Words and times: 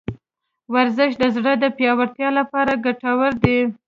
ورزش 0.73 1.11
د 1.21 1.23
زړه 1.35 1.53
د 1.59 1.65
پیاوړتیا 1.77 2.29
لپاره 2.39 2.71
ګټور 2.85 3.31
دی. 3.43 3.59